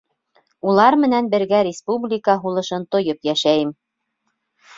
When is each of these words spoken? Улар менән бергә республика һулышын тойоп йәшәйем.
Улар 0.69 0.95
менән 1.01 1.29
бергә 1.33 1.59
республика 1.67 2.37
һулышын 2.47 2.89
тойоп 2.97 3.31
йәшәйем. 3.31 3.77